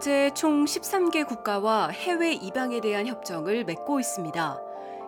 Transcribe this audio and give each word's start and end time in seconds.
현재 0.00 0.30
총 0.32 0.64
13개 0.64 1.26
국가와 1.26 1.88
해외 1.88 2.32
입양에 2.32 2.80
대한 2.80 3.06
협정을 3.06 3.64
맺고 3.64 4.00
있습니다. 4.00 4.58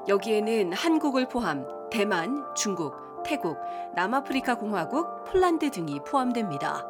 여기에는 0.07 0.75
한국을 0.75 1.29
포함 1.29 1.67
대만, 1.91 2.45
중국, 2.55 3.23
태국, 3.25 3.57
남아프리카 3.95 4.57
공화국, 4.57 5.25
폴란드 5.25 5.71
등이 5.71 6.01
포함됩니다. 6.07 6.87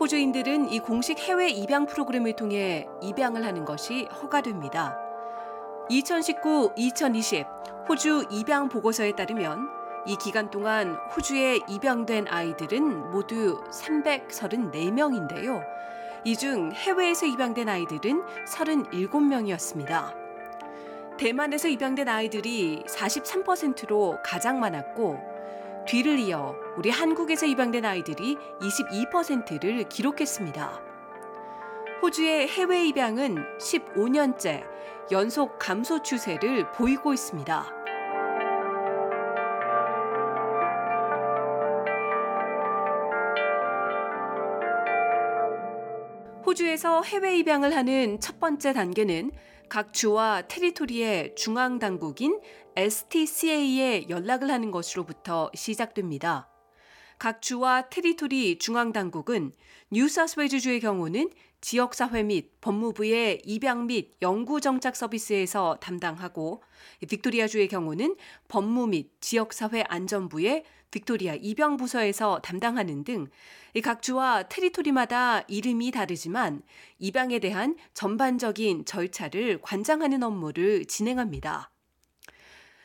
호주인들은 0.00 0.72
이 0.72 0.78
공식 0.78 1.18
해외 1.18 1.50
입양 1.50 1.84
프로그램을 1.84 2.36
통해 2.36 2.88
입양을 3.02 3.44
하는 3.44 3.66
것이 3.66 4.06
허가됩니다. 4.06 4.96
2019-2020 5.90 7.86
호주 7.86 8.28
입양 8.30 8.70
보고서에 8.70 9.12
따르면 9.12 9.68
이 10.06 10.16
기간 10.16 10.50
동안 10.50 10.94
호주에 11.14 11.60
입양된 11.68 12.28
아이들은 12.28 13.10
모두 13.10 13.62
334명인데요. 13.70 15.76
이 16.26 16.34
중 16.34 16.72
해외에서 16.72 17.24
입양된 17.24 17.68
아이들은 17.68 18.20
37명이었습니다. 18.46 20.12
대만에서 21.16 21.68
입양된 21.68 22.08
아이들이 22.08 22.82
43%로 22.88 24.18
가장 24.24 24.58
많았고 24.58 25.20
뒤를 25.86 26.18
이어 26.18 26.56
우리 26.76 26.90
한국에서 26.90 27.46
입양된 27.46 27.84
아이들이 27.84 28.36
22%를 28.60 29.88
기록했습니다. 29.88 30.80
호주의 32.02 32.48
해외 32.48 32.84
입양은 32.88 33.58
15년째 33.58 34.64
연속 35.12 35.60
감소 35.60 36.02
추세를 36.02 36.72
보이고 36.72 37.14
있습니다. 37.14 37.75
호주에서 46.46 47.02
해외 47.02 47.36
입양을 47.38 47.74
하는 47.74 48.20
첫 48.20 48.38
번째 48.38 48.72
단계는 48.72 49.32
각 49.68 49.92
주와 49.92 50.42
territory의 50.46 51.34
중앙 51.34 51.80
당국인 51.80 52.40
STCA에 52.76 54.08
연락을 54.08 54.52
하는 54.52 54.70
것으로부터 54.70 55.50
시작됩니다. 55.54 56.48
각 57.18 57.40
주와 57.42 57.88
territory 57.88 58.58
중앙 58.58 58.92
당국은 58.92 59.52
뉴사우스웨일즈주의 59.90 60.80
경우는 60.80 61.30
지역사회 61.60 62.22
및 62.22 62.52
법무부의 62.60 63.42
입양 63.44 63.86
및 63.86 64.12
영구 64.22 64.60
정착 64.60 64.94
서비스에서 64.94 65.78
담당하고 65.80 66.62
빅토리아주의 67.08 67.68
경우는 67.68 68.16
법무 68.48 68.88
및 68.88 69.10
지역사회 69.20 69.84
안전부의 69.88 70.64
빅토리아 70.90 71.34
입양 71.34 71.76
부서에서 71.76 72.40
담당하는 72.40 73.04
등 73.04 73.28
각 73.82 74.02
주와 74.02 74.44
테리토리마다 74.44 75.42
이름이 75.48 75.90
다르지만 75.90 76.62
입양에 76.98 77.38
대한 77.38 77.76
전반적인 77.92 78.86
절차를 78.86 79.60
관장하는 79.60 80.22
업무를 80.22 80.86
진행합니다. 80.86 81.70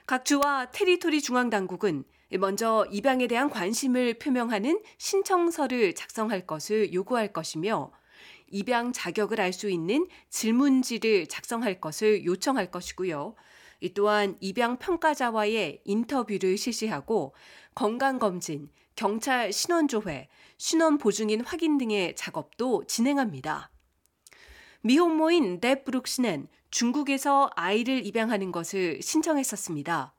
각 0.06 0.26
주와 0.26 0.70
테리토리 0.72 1.22
중앙 1.22 1.50
당국은 1.50 2.04
먼저 2.38 2.86
입양에 2.92 3.28
대한 3.28 3.50
관심을 3.50 4.16
표명하는 4.16 4.82
신청서를 4.98 5.96
작성할 5.96 6.48
것을 6.48 6.94
요구할 6.94 7.34
것이며 7.34 7.92
입양 8.48 8.94
자격을 8.94 9.40
알 9.40 9.54
수 9.54 9.70
있는 9.70 10.08
질문지를 10.30 11.28
작성할 11.28 11.82
것을 11.82 12.26
요청할 12.26 12.72
것이고요. 12.72 13.36
이 13.82 13.94
또한 13.94 14.38
입양 14.40 14.78
평가자와의 14.78 15.82
인터뷰를 15.86 16.58
실시하고 16.58 17.34
건강검진, 17.74 18.70
경찰 18.96 19.52
신원조회, 19.52 20.30
신원 20.58 20.98
보증인 20.98 21.42
확인 21.42 21.78
등의 21.78 22.16
작업도 22.16 22.86
진행합니다. 22.86 23.72
미혼모인 24.82 25.60
뎁 25.60 25.84
브룩시는 25.84 26.48
중국에서 26.70 27.50
아이를 27.56 28.06
입양하는 28.06 28.52
것을 28.52 29.02
신청했었습니다. 29.02 30.14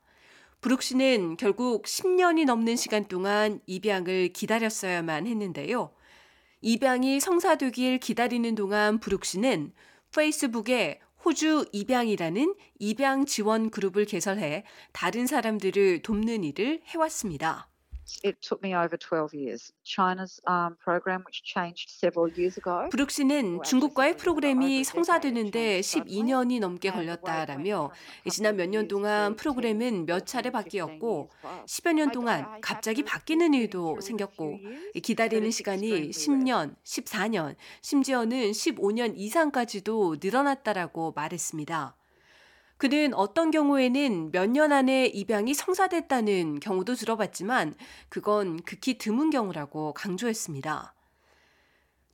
브룩 0.62 0.81
씨는 0.81 1.37
결국 1.39 1.87
10년이 1.87 2.45
넘는 2.45 2.77
시간 2.77 3.05
동안 3.06 3.59
입양을 3.67 4.28
기다렸어야만 4.28 5.27
했는데요. 5.27 5.93
입양이 6.61 7.19
성사되길 7.19 7.99
기다리는 7.99 8.55
동안 8.55 9.01
브룩 9.01 9.25
씨는 9.25 9.72
페이스북에 10.15 11.01
호주 11.25 11.67
입양이라는 11.72 12.55
입양 12.78 13.27
지원 13.27 13.71
그룹을 13.71 14.05
개설해 14.05 14.62
다른 14.93 15.27
사람들을 15.27 16.03
돕는 16.03 16.45
일을 16.45 16.83
해왔습니다. 16.87 17.72
It 18.25 18.37
took 18.41 18.63
me 18.63 18.75
over 18.75 18.97
12 18.97 19.33
years. 19.35 19.73
China's 19.85 20.41
um, 20.47 20.77
program, 20.83 21.23
which 21.25 21.43
changed 21.45 21.89
several 21.91 22.29
years 22.37 22.59
ago. 22.59 22.89
브룩 22.91 23.11
씨는 23.11 23.63
중국과의 23.63 24.17
프로그램이 24.17 24.85
성사되는데 24.85 25.81
12년이 25.81 26.61
넘게 26.61 26.91
걸렸다라며 26.91 27.91
지난 28.31 28.57
몇 28.57 28.67
년 28.69 28.89
동안 28.89 29.37
프로그램은 29.37 30.07
몇 30.07 30.27
차례 30.27 30.51
바뀌었고 30.51 31.31
10여 31.67 31.93
년 31.95 32.11
동안 32.11 32.61
갑자기 32.61 33.03
바뀌는 33.05 33.55
일도 33.55 34.01
생겼고 34.01 34.59
기다리는 35.03 35.51
시간이 35.51 36.11
10년, 36.11 36.75
14년, 36.84 37.55
심지어는 37.83 38.51
15년 38.51 39.15
이상까지도 39.17 40.17
늘어났다라고 40.21 41.13
말했습니다. 41.15 41.97
그는 42.82 43.15
어떤 43.15 43.53
경우에는 43.53 44.32
몇 44.32 44.50
년 44.50 44.72
안에 44.72 45.06
입양이 45.06 45.54
성사됐다는 45.54 46.59
경우도 46.59 46.97
들어봤지만 46.97 47.76
그건 48.09 48.60
극히 48.65 48.98
드문 48.98 49.31
경우라고 49.31 49.94
강조했습니다. 49.94 50.92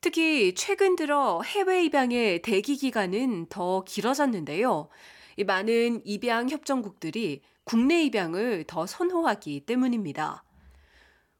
특히 0.02 0.54
최근 0.54 0.94
들어 0.94 1.40
해외 1.40 1.86
입양의 1.86 2.42
대기 2.42 2.76
기간은 2.76 3.46
더 3.48 3.82
길어졌는데요. 3.84 4.90
많은 5.46 6.02
입양 6.04 6.50
협정국들이 6.50 7.40
국내 7.64 8.02
입양을 8.02 8.64
더 8.66 8.84
선호하기 8.84 9.60
때문입니다. 9.60 10.44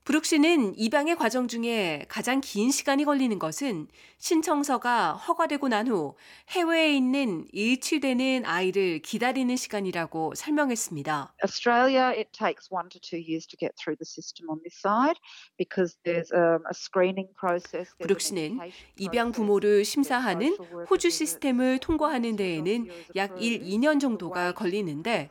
브룩 0.09 0.25
씨는 0.25 0.73
입양의 0.79 1.17
과정 1.17 1.49
중에 1.49 2.07
가장 2.09 2.41
긴 2.41 2.71
시간이 2.71 3.05
걸리는 3.05 3.39
것은 3.39 3.89
신청서가 4.17 5.13
허가되고 5.13 5.69
난 5.69 5.87
후 5.87 6.15
해외에 6.49 6.97
있는 6.97 7.47
일치되는 7.53 8.47
아이를 8.47 9.01
기다리는 9.01 9.55
시간이라고 9.55 10.33
설명했습니다. 10.35 11.35
Australia, 11.45 12.07
it 12.09 12.31
takes 12.33 12.73
one 12.73 12.89
to 12.89 12.99
two 12.99 13.21
years 13.21 13.47
to 13.47 13.59
get 13.61 13.75
through 13.77 13.99
the 13.99 14.07
system 14.09 14.49
on 14.49 14.59
this 14.65 14.81
side 14.81 15.21
because 15.59 15.99
there's 16.05 16.33
um, 16.33 16.65
a 16.65 16.73
screening 16.73 17.29
process. 17.39 17.93
브룩 18.01 18.23
씨는 18.23 18.59
입양 18.97 19.31
부모를 19.31 19.85
심사하는 19.85 20.57
호주 20.89 21.11
시스템을 21.11 21.81
통과하는 21.81 22.35
데에는 22.35 22.89
약 23.15 23.37
1, 23.43 23.61
2년 23.61 24.01
정도가 24.01 24.53
걸리는데 24.53 25.29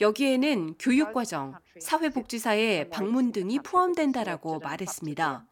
여기에는 0.00 0.76
교육 0.78 1.12
과정, 1.12 1.54
사회복지사의 1.80 2.88
방문 2.90 3.32
등이 3.32 3.58
포함된 3.64 4.11
다라고 4.12 4.58
말했습니다. 4.60 5.46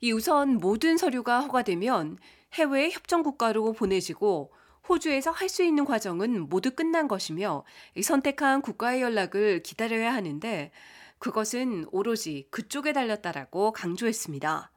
이 0.00 0.12
우선 0.12 0.58
모든 0.58 0.96
서류가 0.96 1.40
허가되면 1.40 2.18
해외 2.54 2.90
협정 2.90 3.22
국가로 3.22 3.72
보내지고 3.72 4.52
호주에서 4.88 5.30
할 5.30 5.48
수 5.48 5.62
있는 5.62 5.84
과정은 5.84 6.48
모두 6.48 6.70
끝난 6.70 7.08
것이며 7.08 7.64
선택한 8.00 8.62
국가의 8.62 9.02
연락을 9.02 9.62
기다려야 9.62 10.14
하는데 10.14 10.70
그것은 11.18 11.86
오로지 11.90 12.46
그쪽에 12.50 12.92
달렸다라고 12.92 13.72
강조했습니다. 13.72 14.70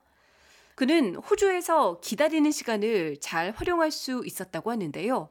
그는 0.75 1.15
호주에서 1.15 1.99
기다리는 2.01 2.49
시간을 2.49 3.19
잘 3.21 3.51
활용할 3.51 3.91
수 3.91 4.23
있었다고 4.25 4.71
하는데요. 4.71 5.29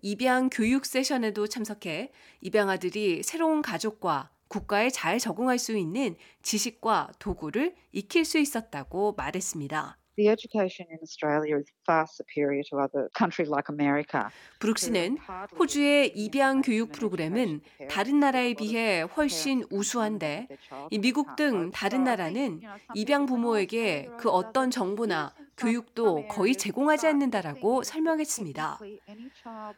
입양 0.00 0.50
교육 0.50 0.86
세션에도 0.86 1.46
참석해 1.46 2.12
입양아들이 2.40 3.22
새로운 3.22 3.62
가족과 3.62 4.30
국가에 4.52 4.90
잘 4.90 5.18
적응할 5.18 5.58
수 5.58 5.76
있는 5.76 6.14
지식과 6.42 7.12
도구를 7.18 7.74
익힐 7.92 8.26
수 8.26 8.38
있었다고 8.38 9.14
말했습니다. 9.16 9.96
The 10.16 10.28
education 10.28 10.86
in 10.90 10.98
Australia 11.00 11.56
is 11.56 11.72
far 11.88 12.04
superior 12.06 12.62
to 12.68 12.76
other 12.78 13.08
countries 13.16 13.48
like 13.48 13.72
America. 13.72 14.28
브룩 14.58 14.76
씨는 14.76 15.16
호주의 15.58 16.12
입양 16.14 16.60
교육 16.60 16.92
프로그램은 16.92 17.62
다른 17.88 18.20
나라에 18.20 18.52
비해 18.52 19.00
훨씬 19.00 19.64
우수한데 19.70 20.48
이 20.90 20.98
미국 20.98 21.34
등 21.36 21.70
다른 21.70 22.04
나라는 22.04 22.60
입양 22.94 23.24
부모에게 23.24 24.10
그 24.18 24.28
어떤 24.28 24.70
정보나 24.70 25.32
교육도 25.56 26.28
거의 26.28 26.56
제공하지 26.56 27.06
않는다라고 27.06 27.82
설명했습니다. 27.82 28.80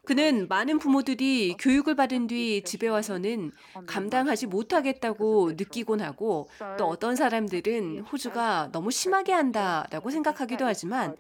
그는 0.05 0.49
많은 0.49 0.79
부모들이 0.79 1.57
교육을 1.59 1.95
받은 1.95 2.29
뒤 2.29 2.63
집에 2.65 2.89
와서는 2.89 3.53
감당하지 3.87 4.47
못하겠다고 4.47 5.53
느끼곤 5.57 6.01
하고 6.01 6.49
또 6.79 6.87
어떤 6.87 7.17
사람들은 7.17 8.01
호주가 8.01 8.71
너무 8.73 8.91
심하게 8.91 9.33
한다라고 9.33 10.11
생각하기도 10.11 10.65
하지만 10.65 11.17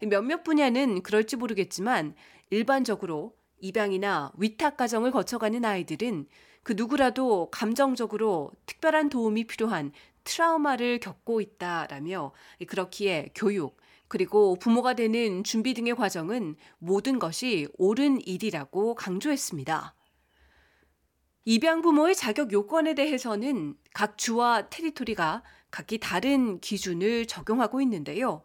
몇몇 0.00 0.44
분야는 0.44 1.02
그럴지 1.02 1.36
모르겠지만 1.36 2.14
일반적으로 2.50 3.34
입양이나 3.60 4.32
위탁 4.36 4.76
가정을 4.76 5.10
거쳐가는 5.10 5.64
아이들은 5.64 6.26
그 6.62 6.74
누구라도 6.76 7.48
감정적으로 7.50 8.50
특별한 8.66 9.08
도움이 9.08 9.44
필요한 9.44 9.92
트라우마를 10.24 10.98
겪고 10.98 11.40
있다라며 11.40 12.32
그렇기에 12.66 13.30
교육 13.34 13.76
그리고 14.08 14.56
부모가 14.56 14.94
되는 14.94 15.42
준비 15.44 15.74
등의 15.74 15.94
과정은 15.96 16.56
모든 16.78 17.18
것이 17.18 17.68
옳은 17.78 18.20
일이라고 18.26 18.94
강조했습니다. 18.94 19.94
입양 21.44 21.80
부모의 21.80 22.14
자격 22.14 22.52
요건에 22.52 22.94
대해서는 22.94 23.76
각 23.94 24.18
주와 24.18 24.68
테리토리가 24.68 25.44
각기 25.70 25.98
다른 25.98 26.60
기준을 26.60 27.26
적용하고 27.26 27.80
있는데요. 27.82 28.42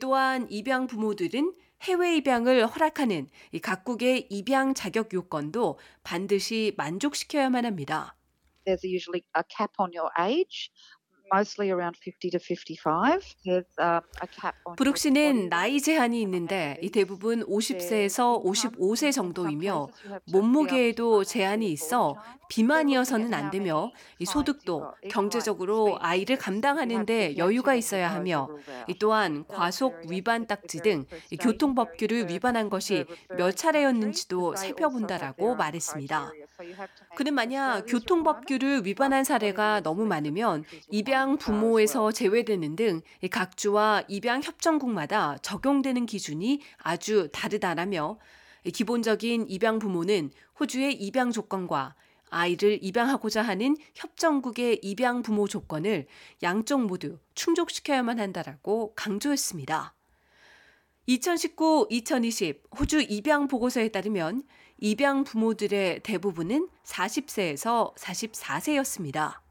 또한 0.00 0.46
입양 0.50 0.86
부모들은 0.86 1.54
해외 1.82 2.16
입양을 2.16 2.66
허락하는 2.66 3.28
각국의 3.60 4.28
입양 4.30 4.72
자격 4.72 5.12
요건도 5.12 5.78
반드시 6.04 6.72
만족시켜야만 6.76 7.66
합니다. 7.66 8.16
There's 8.64 8.84
usually 8.84 9.24
a 9.36 9.42
cap 9.48 9.72
on 9.78 9.90
your 9.92 10.10
age. 10.18 10.70
Mostly 11.32 11.70
around 11.70 11.96
50 11.96 12.30
to 12.30 12.38
55. 12.38 13.36
There's 13.44 13.64
um, 13.78 14.00
a 14.22 14.28
cap 14.30 14.54
on 14.64 14.76
브룩 14.76 14.96
씨는 14.96 15.48
나이 15.48 15.80
제한이 15.80 16.20
있는데 16.22 16.78
이 16.82 16.90
대부분 16.90 17.44
50세에서 17.46 18.42
55세 18.44 19.12
정도이며 19.12 19.88
몸무게에도 20.32 21.24
제한이 21.24 21.70
있어 21.72 22.16
비만이어서는 22.48 23.32
안 23.32 23.50
되며 23.50 23.90
이 24.18 24.26
소득도 24.26 24.92
경제적으로 25.08 25.96
아이를 26.00 26.36
감당하는데 26.36 27.38
여유가 27.38 27.74
있어야 27.74 28.12
하며 28.12 28.50
이 28.88 28.98
또한 28.98 29.46
과속 29.48 29.94
위반 30.10 30.46
딱지 30.46 30.82
등 30.82 31.06
교통법규를 31.40 32.28
위반한 32.28 32.68
것이 32.68 33.06
몇 33.38 33.56
차례였는지도 33.56 34.56
살펴본다라고 34.56 35.54
말했습니다. 35.54 36.32
그는 37.16 37.34
만약 37.34 37.84
교통법규를 37.86 38.84
위반한 38.84 39.24
사례가 39.24 39.80
너무 39.80 40.04
많으면 40.04 40.64
입양 40.90 41.21
부모에서 41.38 42.12
제외되는 42.12 42.76
등 42.76 43.02
각 43.30 43.56
주와 43.56 44.02
입양 44.08 44.42
협정국마다 44.42 45.38
적용되는 45.38 46.06
기준이 46.06 46.60
아주 46.76 47.28
다르다라며 47.32 48.18
기본적인 48.72 49.46
입양 49.48 49.78
부모는 49.78 50.30
호주의 50.60 50.94
입양 50.94 51.32
조건과 51.32 51.94
아이를 52.30 52.78
입양하고자 52.82 53.42
하는 53.42 53.76
협정국의 53.94 54.80
입양 54.82 55.22
부모 55.22 55.46
조건을 55.48 56.06
양쪽 56.42 56.84
모두 56.86 57.18
충족시켜야만 57.34 58.20
한다라고 58.20 58.94
강조했습니다. 58.94 59.94
2019-2020 61.08 62.78
호주 62.78 63.02
입양 63.08 63.48
보고서에 63.48 63.88
따르면 63.88 64.44
입양 64.78 65.24
부모들의 65.24 66.00
대부분은 66.02 66.68
40세에서 66.84 67.94
44세였습니다. 67.96 69.42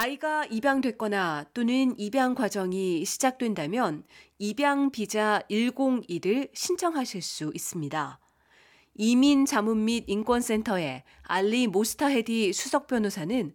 아이가 0.00 0.44
입양됐거나 0.44 1.46
또는 1.52 1.98
입양 1.98 2.36
과정이 2.36 3.04
시작된다면 3.04 4.04
입양 4.38 4.92
비자 4.92 5.40
101을 5.50 6.50
신청하실 6.54 7.20
수 7.20 7.50
있습니다. 7.52 8.20
이민 8.94 9.44
자문 9.44 9.84
및 9.84 10.04
인권센터의 10.06 11.02
알리 11.24 11.66
모스타헤디 11.66 12.52
수석 12.52 12.86
변호사는 12.86 13.52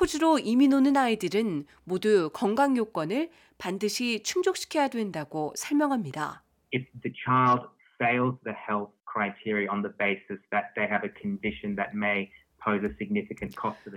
호주로 0.00 0.38
이민 0.38 0.72
오는 0.72 0.96
아이들은 0.96 1.66
모두 1.84 2.30
건강 2.32 2.78
요건을 2.78 3.28
반드시 3.58 4.22
충족시켜야 4.22 4.88
된다고 4.88 5.52
설명합니다. 5.54 6.44
If 6.74 6.86
the 7.02 7.12
child 7.12 7.68
fails 8.00 8.40
the 8.42 8.56
health 8.56 8.90
criteria 9.04 9.68
on 9.70 9.82
the 9.82 9.92
basis 9.98 10.40
that 10.48 10.72
they 10.76 10.88
have 10.88 11.04
a 11.04 11.12
condition 11.20 11.76
that 11.76 11.92
may 11.94 12.30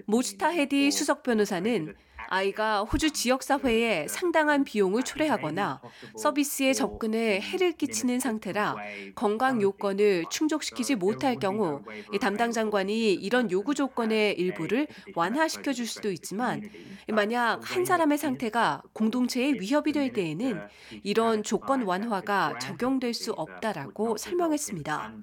모스타 0.05 0.49
헤디 0.49 0.91
수석 0.91 1.23
변호사는 1.23 1.95
아이가 2.29 2.83
호주 2.83 3.11
지역사회에 3.11 4.07
상당한 4.09 4.63
비용을 4.63 5.03
초래하거나 5.03 5.81
서비스에 6.17 6.73
접근에 6.73 7.39
해를 7.39 7.71
끼치는 7.71 8.19
상태라 8.19 8.75
건강 9.15 9.61
요건을 9.61 10.25
충족시키지 10.29 10.95
못할 10.95 11.35
경우 11.37 11.83
담당 12.19 12.51
장관이 12.51 13.13
이런 13.13 13.49
요구 13.51 13.73
조건의 13.73 14.33
일부를 14.33 14.87
완화시켜 15.15 15.71
줄 15.71 15.87
수도 15.87 16.11
있지만 16.11 16.69
만약 17.07 17.59
한 17.63 17.85
사람의 17.85 18.17
상태가 18.17 18.81
공동체에 18.93 19.53
위협이 19.53 19.93
될 19.93 20.11
때에는 20.11 20.59
이런 21.03 21.43
조건 21.43 21.83
완화가 21.83 22.59
적용될 22.59 23.13
수 23.13 23.31
없다라고 23.31 24.17
설명했습니다. 24.17 25.13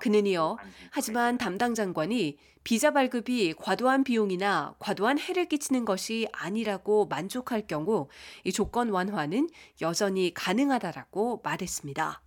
그는 0.00 0.26
이어 0.26 0.56
하지만 0.90 1.38
담당 1.38 1.74
장관이 1.74 2.36
비자 2.64 2.90
발급이 2.90 3.54
과도한 3.54 4.04
비용이나 4.04 4.74
과도한 4.78 5.18
해를 5.18 5.46
끼치는 5.46 5.84
것이 5.84 6.28
아니라고 6.32 7.06
만족할 7.06 7.66
경우 7.66 8.08
이 8.44 8.52
조건 8.52 8.90
완화는 8.90 9.48
여전히 9.80 10.32
가능하다라고 10.34 11.40
말했습니다. 11.42 12.22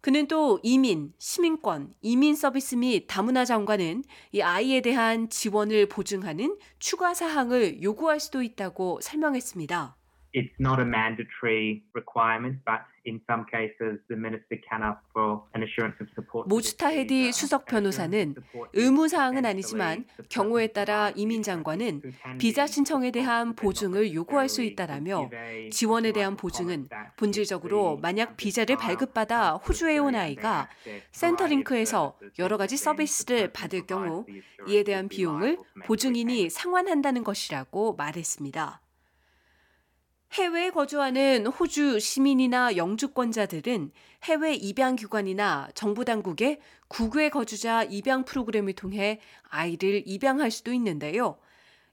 그는 0.00 0.28
또 0.28 0.60
이민, 0.62 1.12
시민권, 1.18 1.94
이민 2.00 2.36
서비스 2.36 2.76
및 2.76 3.06
다문화 3.08 3.44
장관은 3.44 4.04
이 4.30 4.40
아이에 4.40 4.80
대한 4.80 5.28
지원을 5.28 5.88
보증하는 5.88 6.56
추가 6.78 7.12
사항을 7.12 7.82
요구할 7.82 8.20
수도 8.20 8.42
있다고 8.42 9.00
설명했습니다. 9.02 9.96
It's 10.36 10.52
not 10.60 10.78
a 10.80 10.84
mandatory 10.84 11.82
requirement, 11.94 12.58
but 12.66 12.84
in 13.06 13.22
some 13.26 13.46
cases 13.50 13.98
the 14.10 14.16
minister 14.16 14.60
can 14.68 14.82
ask 14.82 15.00
for 15.14 15.40
an 15.54 15.62
assurance 15.62 15.96
of 15.98 16.08
support. 16.14 16.46
모츠타 16.46 16.88
헤디 16.88 17.32
수석 17.32 17.64
변호사는 17.64 18.34
의무 18.74 19.08
사항은 19.08 19.46
아니지만 19.46 20.04
경우에 20.28 20.66
따라 20.66 21.10
이민 21.16 21.42
장관은 21.42 22.02
비자 22.36 22.66
신청에 22.66 23.12
대한 23.12 23.54
보증을 23.54 24.12
요구할 24.12 24.50
수 24.50 24.60
있다라며 24.60 25.30
지원에 25.70 26.12
대한 26.12 26.36
보증은 26.36 26.90
본질적으로 27.16 27.96
만약 28.02 28.36
비자를 28.36 28.76
발급받아 28.76 29.54
호주에 29.54 29.96
온 29.96 30.14
아이가 30.14 30.68
센터링크에서 31.12 32.18
여러 32.38 32.58
가지 32.58 32.76
서비스를 32.76 33.54
받을 33.54 33.86
경우 33.86 34.26
이에 34.68 34.82
대한 34.82 35.08
비용을 35.08 35.56
보증인이 35.86 36.50
상환한다는 36.50 37.24
것이라고 37.24 37.94
말했습니다. 37.94 38.82
해외에 40.36 40.68
거주하는 40.68 41.46
호주 41.46 41.98
시민이나 41.98 42.76
영주권자들은 42.76 43.90
해외 44.24 44.52
입양 44.52 44.94
기관이나 44.94 45.70
정부 45.74 46.04
당국의 46.04 46.60
국외 46.88 47.30
거주자 47.30 47.84
입양 47.84 48.26
프로그램을 48.26 48.74
통해 48.74 49.18
아이를 49.48 50.02
입양할 50.04 50.50
수도 50.50 50.74
있는데요. 50.74 51.38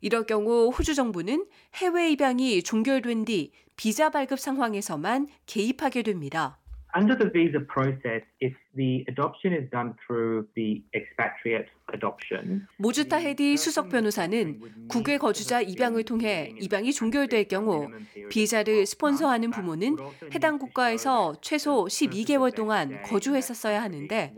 이럴 0.02 0.26
경우 0.26 0.70
호주 0.72 0.94
정부는 0.94 1.46
해외 1.76 2.12
입양이 2.12 2.62
종결된 2.62 3.24
뒤 3.24 3.54
비자 3.78 4.10
발급 4.10 4.38
상황에서만 4.42 5.28
개입하게 5.46 6.04
됩니다. 6.04 6.60
Under 6.98 7.18
the 7.18 7.32
visa 7.32 7.66
process, 7.66 8.26
if 8.44 8.58
the 8.76 9.06
adoption 9.08 9.54
is 9.54 9.70
done 9.70 9.94
through 10.06 10.48
the 10.56 10.82
expatriate 10.96 11.68
adoption, 11.94 12.68
모주타 12.78 13.18
헤디 13.18 13.58
수석 13.58 13.90
변호사는 13.90 14.88
국외 14.88 15.18
거주자 15.18 15.62
입양을 15.62 16.04
통해 16.04 16.54
입양이 16.60 16.92
종결될 16.92 17.48
경우 17.48 17.90
비자를 18.30 18.86
스폰서하는 18.86 19.52
부모는 19.52 19.98
해당 20.34 20.58
국가에서 20.58 21.36
최소 21.42 21.86
12개월 21.86 22.54
동안 22.56 23.02
거주했었어야 23.04 23.82
하는데 23.82 24.34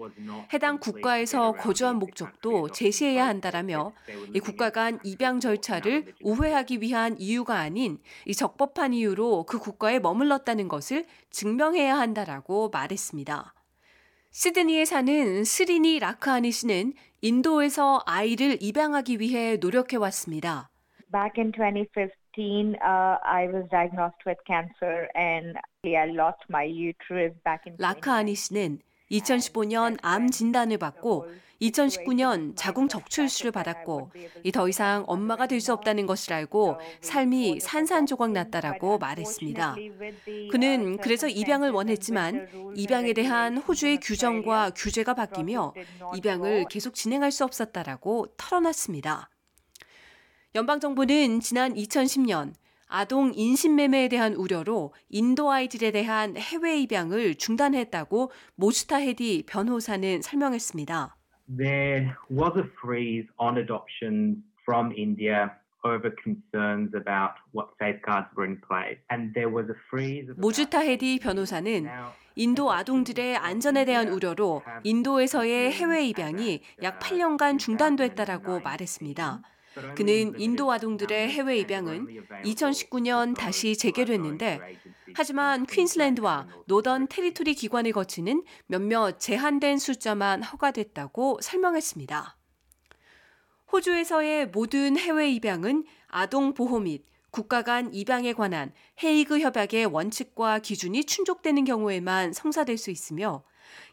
해당 0.53 0.79
국가에서 0.79 1.53
거주한 1.53 1.97
목적도 1.97 2.69
제시해야 2.69 3.27
한다라며 3.27 3.93
이 4.33 4.39
국가 4.39 4.69
간 4.69 4.99
입양 5.03 5.39
절차를 5.39 6.13
우회하기 6.21 6.81
위한 6.81 7.15
이유가 7.19 7.59
아닌 7.59 7.99
이 8.25 8.33
적법한 8.33 8.93
이유로 8.93 9.45
그 9.45 9.59
국가에 9.59 9.99
머물렀다는 9.99 10.67
것을 10.67 11.05
증명해야 11.29 11.97
한다라고 11.97 12.69
말했습니다. 12.69 13.53
시드니에 14.35 14.83
사는 14.83 15.45
스리니 15.45 15.99
라크아니 15.99 16.51
씨는 16.51 16.91
인도에서 17.21 18.01
아이를 18.05 18.57
입양하기 18.59 19.21
위해 19.21 19.55
노력해 19.55 19.95
왔습니다. 19.95 20.69
Back 21.09 21.41
in 21.41 21.53
2015, 21.53 22.11
2015, 22.35 22.75
uh, 22.81 23.17
I 23.23 23.47
was 23.47 23.65
diagnosed 23.69 24.19
with 24.25 24.37
cancer 24.45 25.07
and 25.15 25.57
I 25.85 26.11
lost 26.11 26.43
my 26.49 26.65
uterus 26.65 27.33
back 27.45 27.63
in 27.65 27.77
라카아니 27.79 28.35
씨는 28.35 28.79
2015년 29.12 29.97
암 30.01 30.29
진단을 30.29 30.77
받고 30.77 31.27
2019년 31.62 32.53
자궁 32.55 32.88
적출술을 32.89 33.51
받았고 33.51 34.12
이더 34.43 34.67
이상 34.67 35.05
엄마가 35.07 35.47
될 35.47 35.62
수 35.62 35.71
없다는 35.74 36.05
것을 36.05 36.33
알고 36.33 36.77
삶이 37.01 37.59
산산조각 37.62 38.31
났다라고 38.31 38.97
말했습니다. 38.97 39.75
그는 40.51 40.97
그래서 40.97 41.27
입양을 41.27 41.71
원했지만 41.71 42.74
입양에 42.75 43.13
대한 43.13 43.57
호주의 43.57 44.00
규정과 44.00 44.71
규제가 44.75 45.13
바뀌며 45.13 45.74
입양을 46.17 46.65
계속 46.69 46.93
진행할 46.93 47.31
수 47.31 47.45
없었다라고 47.45 48.27
털어놨습니다. 48.38 49.29
연방정부는 50.55 51.39
지난 51.39 51.74
2010년 51.74 52.53
아동 52.97 53.33
인신매매에 53.35 54.07
대한 54.07 54.35
우려로 54.35 54.93
인도 55.09 55.51
아이들에 55.51 55.91
대한 55.91 56.37
해외 56.37 56.79
입양을 56.79 57.35
중단했다고 57.35 58.31
모슈타 58.55 58.99
헤디 58.99 59.43
변호사는 59.49 60.21
설명했습니다. 60.21 61.17
There 61.57 62.13
was 62.31 62.53
a 62.55 62.63
freeze 62.81 63.27
on 63.37 63.57
adoptions 63.57 64.39
from 64.63 64.93
India 64.95 65.51
over 65.83 66.09
concerns 66.23 66.95
about 66.95 67.35
what 67.53 67.67
safeguards 67.81 68.31
were 68.37 68.47
in 68.47 68.61
place. 68.63 69.03
And 69.11 69.33
there 69.33 69.51
was 69.51 69.67
a 69.69 69.75
freeze 69.91 70.31
of 70.31 70.39
모주타 70.39 70.79
헤디 70.79 71.19
변호사는 71.19 71.87
인도 72.37 72.71
아동들의 72.71 73.35
안전에 73.35 73.83
대한 73.83 74.07
우려로 74.07 74.63
인도에서의 74.83 75.73
해외 75.73 76.07
입양이 76.07 76.61
약 76.81 76.99
8년간 76.99 77.59
중단됐다라고 77.59 78.61
말했습니다. 78.61 79.41
그는 79.96 80.39
인도 80.39 80.72
아동들의 80.72 81.29
해외 81.29 81.58
입양은 81.58 82.08
2019년 82.44 83.36
다시 83.36 83.77
재개됐는데 83.77 84.60
하지만 85.13 85.65
퀸슬랜드와 85.65 86.48
노던 86.65 87.08
테리토리 87.08 87.53
기관을 87.55 87.91
거치는 87.91 88.44
몇몇 88.67 89.20
제한된 89.20 89.77
숫자만 89.77 90.44
허가됐다고 90.44 91.39
설명했습니다. 91.41 92.38
호주에서의 93.72 94.48
모든 94.48 94.98
해외 94.98 95.32
입양은 95.32 95.86
아동 96.08 96.53
보호 96.53 96.79
및 96.79 97.05
국가 97.32 97.63
간 97.63 97.94
입양에 97.94 98.32
관한 98.32 98.72
헤이그 99.03 99.41
협약의 99.41 99.88
원칙과 99.88 100.60
기준이 100.60 101.03
충족되는 101.03 101.65
경우에만 101.65 102.32
성사될 102.32 102.77
수 102.77 102.91
있으며 102.91 103.44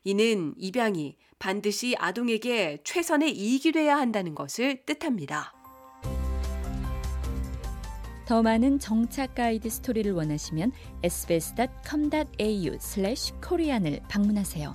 이는 0.04 0.54
입양이 0.56 1.16
반드시 1.40 1.96
아동에게 1.98 2.82
최선의 2.84 3.36
이익이 3.36 3.72
돼야 3.72 3.96
한다는 3.96 4.36
것을 4.36 4.84
뜻합니다. 4.86 5.61
더 8.32 8.40
많은 8.40 8.78
정착 8.78 9.34
가이드 9.34 9.68
스토리를 9.68 10.10
원하시면 10.10 10.72
sbs.com.au/korean을 11.02 14.00
방문하세요. 14.08 14.74